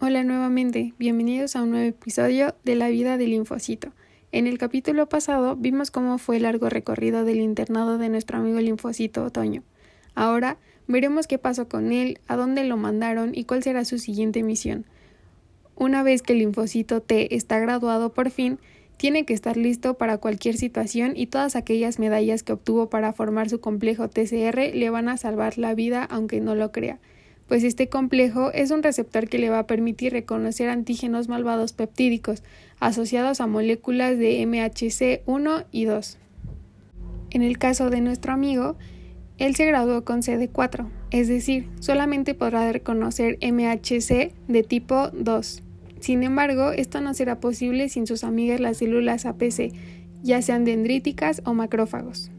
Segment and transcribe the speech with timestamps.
[0.00, 3.90] Hola nuevamente, bienvenidos a un nuevo episodio de la vida del linfocito.
[4.30, 8.60] En el capítulo pasado vimos cómo fue el largo recorrido del internado de nuestro amigo
[8.60, 9.64] linfocito Otoño.
[10.14, 10.56] Ahora
[10.86, 14.86] veremos qué pasó con él, a dónde lo mandaron y cuál será su siguiente misión.
[15.74, 18.60] Una vez que el linfocito T está graduado por fin,
[18.98, 23.48] tiene que estar listo para cualquier situación y todas aquellas medallas que obtuvo para formar
[23.48, 27.00] su complejo TCR le van a salvar la vida aunque no lo crea
[27.48, 32.42] pues este complejo es un receptor que le va a permitir reconocer antígenos malvados peptídicos
[32.78, 36.18] asociados a moléculas de MHC 1 y 2.
[37.30, 38.76] En el caso de nuestro amigo,
[39.38, 45.62] él se graduó con CD4, es decir, solamente podrá reconocer MHC de tipo 2.
[46.00, 49.72] Sin embargo, esto no será posible sin sus amigas las células APC,
[50.22, 52.30] ya sean dendríticas o macrófagos.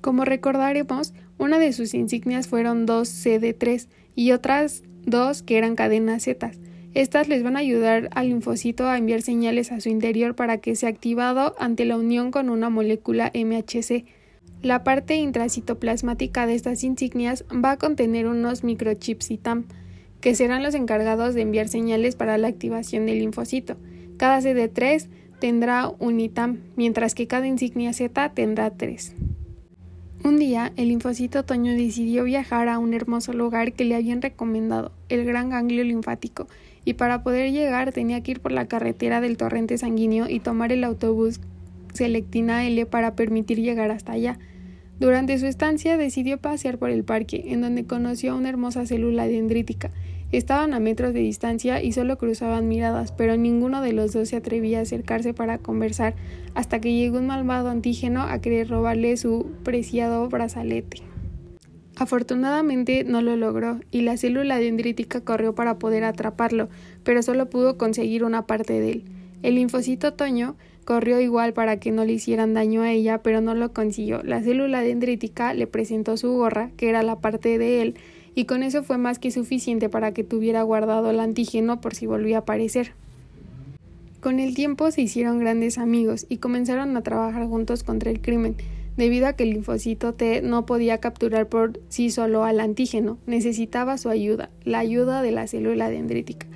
[0.00, 6.22] Como recordaremos, una de sus insignias fueron dos CD3 y otras dos que eran cadenas
[6.22, 6.52] Z.
[6.94, 10.76] Estas les van a ayudar al linfocito a enviar señales a su interior para que
[10.76, 14.04] sea activado ante la unión con una molécula MHC.
[14.62, 19.64] La parte intracitoplasmática de estas insignias va a contener unos microchips ITAM,
[20.20, 23.76] que serán los encargados de enviar señales para la activación del linfocito.
[24.16, 25.08] Cada CD3
[25.40, 29.14] tendrá un ITAM, mientras que cada insignia Z tendrá tres.
[30.24, 34.90] Un día, el linfocito Toño decidió viajar a un hermoso lugar que le habían recomendado,
[35.10, 36.48] el gran ganglio linfático,
[36.86, 40.72] y para poder llegar tenía que ir por la carretera del torrente sanguíneo y tomar
[40.72, 41.40] el autobús
[41.92, 44.38] Selectina L para permitir llegar hasta allá.
[44.98, 49.26] Durante su estancia decidió pasear por el parque, en donde conoció a una hermosa célula
[49.26, 49.90] dendrítica,
[50.34, 54.36] Estaban a metros de distancia y solo cruzaban miradas, pero ninguno de los dos se
[54.36, 56.16] atrevía a acercarse para conversar
[56.54, 61.02] hasta que llegó un malvado antígeno a querer robarle su preciado brazalete.
[61.94, 66.68] Afortunadamente no lo logró y la célula dendrítica corrió para poder atraparlo,
[67.04, 69.04] pero solo pudo conseguir una parte de él.
[69.44, 73.54] El linfocito Toño corrió igual para que no le hicieran daño a ella, pero no
[73.54, 74.20] lo consiguió.
[74.24, 77.94] La célula dendrítica le presentó su gorra, que era la parte de él,
[78.34, 82.06] y con eso fue más que suficiente para que tuviera guardado el antígeno por si
[82.06, 82.92] volvía a aparecer.
[84.20, 88.56] Con el tiempo se hicieron grandes amigos y comenzaron a trabajar juntos contra el crimen,
[88.96, 93.98] debido a que el linfocito T no podía capturar por sí solo al antígeno, necesitaba
[93.98, 96.46] su ayuda, la ayuda de la célula dendrítica,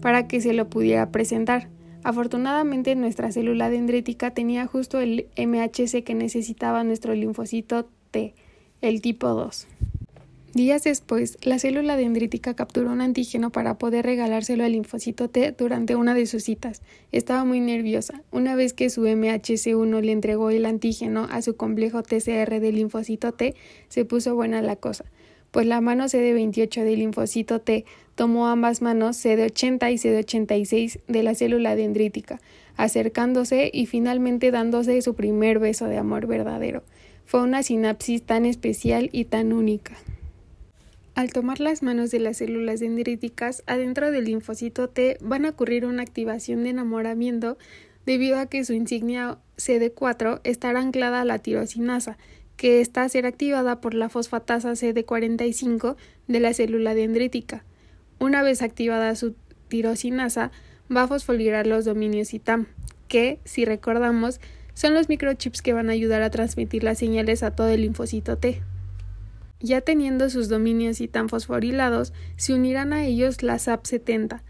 [0.00, 1.68] para que se lo pudiera presentar.
[2.02, 8.34] Afortunadamente nuestra célula dendrítica tenía justo el MHC que necesitaba nuestro linfocito T,
[8.80, 9.66] el tipo 2.
[10.52, 15.94] Días después, la célula dendrítica capturó un antígeno para poder regalárselo al linfocito T durante
[15.94, 16.82] una de sus citas.
[17.12, 18.22] Estaba muy nerviosa.
[18.32, 23.30] Una vez que su MHC1 le entregó el antígeno a su complejo TCR del linfocito
[23.30, 23.54] T,
[23.88, 25.04] se puso buena la cosa,
[25.52, 27.84] pues la mano CD28 del linfocito T
[28.16, 32.40] tomó ambas manos CD80 y CD86 de la célula dendrítica,
[32.76, 36.82] acercándose y finalmente dándose su primer beso de amor verdadero.
[37.24, 39.96] Fue una sinapsis tan especial y tan única.
[41.14, 45.84] Al tomar las manos de las células dendríticas adentro del linfocito T van a ocurrir
[45.84, 47.58] una activación de enamoramiento
[48.06, 52.16] debido a que su insignia CD4 estará anclada a la tirosinasa,
[52.56, 55.96] que está a ser activada por la fosfatasa CD45
[56.28, 57.64] de la célula dendrítica.
[58.18, 59.34] Una vez activada su
[59.68, 60.50] tirosinasa,
[60.94, 62.66] va a fosforilar los dominios ITAM,
[63.08, 64.40] que, si recordamos,
[64.74, 68.38] son los microchips que van a ayudar a transmitir las señales a todo el linfocito
[68.38, 68.62] T.
[69.60, 74.40] Ya teniendo sus dominios y tan fosforilados, se unirán a ellos la SAP70,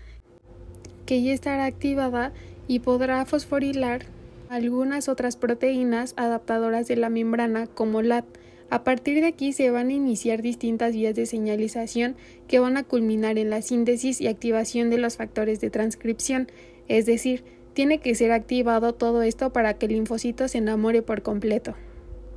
[1.04, 2.32] que ya estará activada
[2.68, 4.06] y podrá fosforilar
[4.48, 8.24] algunas otras proteínas adaptadoras de la membrana como LAT.
[8.70, 12.14] A partir de aquí se van a iniciar distintas vías de señalización
[12.46, 16.48] que van a culminar en la síntesis y activación de los factores de transcripción,
[16.86, 17.42] es decir,
[17.74, 21.74] tiene que ser activado todo esto para que el linfocito se enamore por completo.